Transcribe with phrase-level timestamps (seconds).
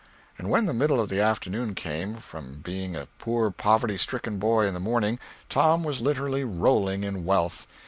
[0.39, 4.65] And when the middle of the afternoon came, from being a poor poverty stricken boy
[4.65, 7.67] in the morning, Tom was literally rolling in wealth.